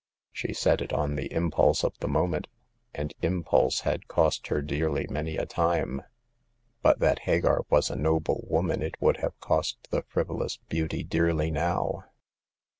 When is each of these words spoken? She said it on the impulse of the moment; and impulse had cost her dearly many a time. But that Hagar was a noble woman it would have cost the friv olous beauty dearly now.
She 0.31 0.51
said 0.51 0.81
it 0.81 0.91
on 0.91 1.15
the 1.15 1.31
impulse 1.31 1.83
of 1.83 1.95
the 1.99 2.07
moment; 2.07 2.47
and 2.91 3.13
impulse 3.21 3.81
had 3.81 4.07
cost 4.07 4.47
her 4.47 4.59
dearly 4.59 5.05
many 5.11 5.37
a 5.37 5.45
time. 5.45 6.01
But 6.81 6.97
that 7.01 7.19
Hagar 7.29 7.61
was 7.69 7.91
a 7.91 7.95
noble 7.95 8.43
woman 8.49 8.81
it 8.81 8.95
would 8.99 9.17
have 9.17 9.39
cost 9.39 9.77
the 9.91 10.01
friv 10.01 10.25
olous 10.29 10.57
beauty 10.69 11.03
dearly 11.03 11.51
now. 11.51 12.05